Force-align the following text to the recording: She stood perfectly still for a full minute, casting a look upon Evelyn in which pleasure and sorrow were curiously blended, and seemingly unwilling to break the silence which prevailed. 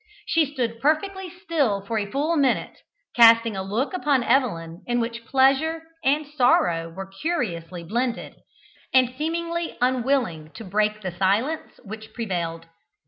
She 0.25 0.51
stood 0.51 0.79
perfectly 0.81 1.29
still 1.29 1.85
for 1.85 1.99
a 1.99 2.09
full 2.09 2.35
minute, 2.35 2.79
casting 3.15 3.55
a 3.55 3.61
look 3.61 3.93
upon 3.93 4.23
Evelyn 4.23 4.81
in 4.87 4.99
which 4.99 5.27
pleasure 5.27 5.83
and 6.03 6.25
sorrow 6.25 6.89
were 6.89 7.05
curiously 7.21 7.83
blended, 7.83 8.33
and 8.91 9.13
seemingly 9.15 9.77
unwilling 9.79 10.53
to 10.55 10.63
break 10.63 11.03
the 11.03 11.11
silence 11.11 11.79
which 11.83 12.13
prevailed. 12.13 12.65